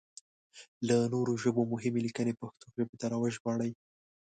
[0.87, 3.71] له نورو ژبو مهمې ليکنې پښتو ژبې ته راوژباړئ!